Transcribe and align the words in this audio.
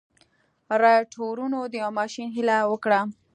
رايټ 0.81 1.11
وروڼو 1.23 1.59
د 1.67 1.73
يوه 1.81 1.91
ماشين 1.99 2.27
هيله 2.35 2.57
وکړه. 2.71 2.99